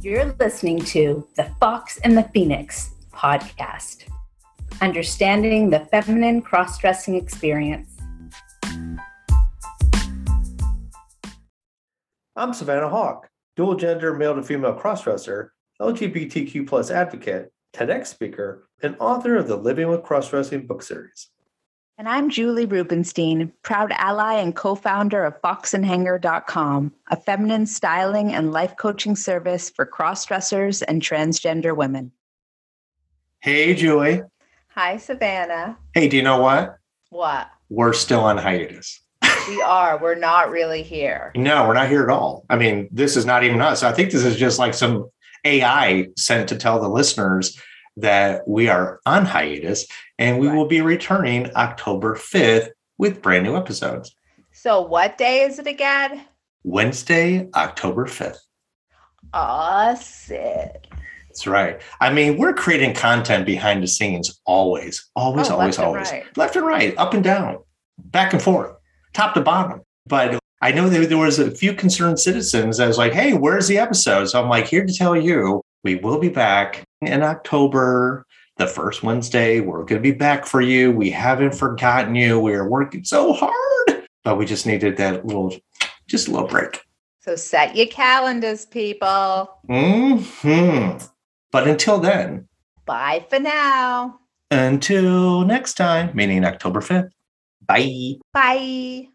[0.00, 4.04] You're listening to the Fox and the Phoenix podcast,
[4.80, 7.96] understanding the feminine cross dressing experience.
[12.36, 15.48] I'm Savannah Hauk, dual gender male to female crossdresser,
[15.80, 21.30] LGBTQ plus advocate, TEDx speaker, and author of the Living with Crossdressing book series.
[21.98, 28.52] And I'm Julie Rubenstein, proud ally and co founder of foxandhanger.com, a feminine styling and
[28.52, 32.12] life coaching service for crossdressers and transgender women.
[33.40, 34.22] Hey, Julie.
[34.76, 35.76] Hi, Savannah.
[35.92, 36.78] Hey, do you know what?
[37.10, 37.50] What?
[37.68, 39.00] We're still on hiatus.
[39.48, 39.98] We are.
[39.98, 41.32] We're not really here.
[41.34, 42.46] No, we're not here at all.
[42.48, 43.82] I mean, this is not even us.
[43.82, 45.10] I think this is just like some
[45.44, 47.60] AI sent to tell the listeners
[48.00, 49.86] that we are on hiatus
[50.18, 50.56] and we right.
[50.56, 54.14] will be returning October 5th with brand new episodes.
[54.52, 56.24] So, what day is it again?
[56.64, 58.38] Wednesday, October 5th.
[59.32, 60.70] Awesome.
[61.28, 61.80] That's right.
[62.00, 66.10] I mean, we're creating content behind the scenes always, always, oh, always, always.
[66.10, 66.36] Right.
[66.36, 67.58] Left and right, up and down,
[67.98, 68.72] back and forth,
[69.12, 69.82] top to bottom.
[70.06, 73.68] But I know that there was a few concerned citizens that was like, hey, where's
[73.68, 74.26] the episode?
[74.26, 79.02] So I'm like, here to tell you, we will be back in October, the first
[79.02, 79.60] Wednesday.
[79.60, 80.90] We're going to be back for you.
[80.90, 82.40] We haven't forgotten you.
[82.40, 85.54] We are working so hard, but we just needed that little,
[86.06, 86.82] just a little break.
[87.20, 89.50] So set your calendars, people.
[89.68, 90.98] Hmm.
[91.50, 92.48] But until then,
[92.84, 94.20] bye for now.
[94.50, 97.10] Until next time, meaning October 5th.
[97.66, 98.14] Bye.
[98.32, 99.08] Bye.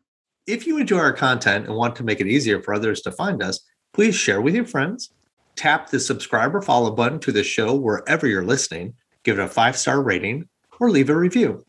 [0.45, 3.41] If you enjoy our content and want to make it easier for others to find
[3.41, 3.59] us,
[3.93, 5.11] please share with your friends
[5.55, 9.47] Tap the subscribe or follow button to the show wherever you're listening, give it a
[9.47, 10.47] five star rating,
[10.79, 11.63] or leave a review.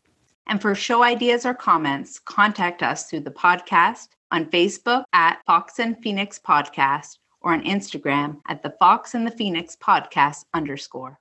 [0.47, 5.79] And for show ideas or comments, contact us through the podcast on Facebook at Fox
[5.79, 11.19] and Phoenix Podcast or on Instagram at the Fox and the Phoenix Podcast underscore.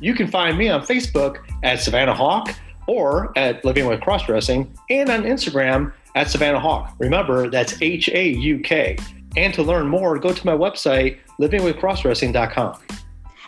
[0.00, 2.48] You can find me on Facebook at Savannah Hauk
[2.86, 6.90] or at Living with Crossdressing and on Instagram at Savannah Hauk.
[6.98, 8.96] Remember, that's H A U K.
[9.36, 12.78] And to learn more, go to my website, livingwithcrossdressing.com.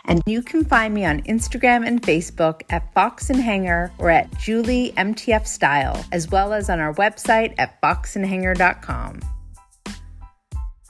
[0.07, 4.35] And you can find me on Instagram and Facebook at Fox and Hanger or at
[4.37, 9.19] Julie MTF Style, as well as on our website at foxandhanger.com.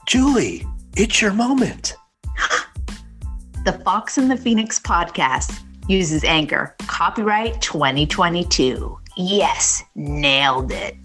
[0.06, 1.96] Julie, it's your moment.
[3.64, 6.74] the Fox and the Phoenix podcast uses Anchor.
[6.86, 8.98] Copyright 2022.
[9.16, 10.96] Yes, nailed it.